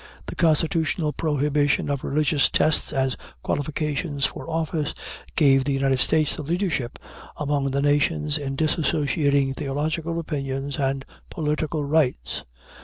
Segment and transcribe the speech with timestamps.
[0.25, 4.95] The constitutional prohibition of religious tests as qualifications for office
[5.35, 6.97] gave the United States the leadership
[7.37, 12.43] among the nations in dissociating theological opinions and political rights.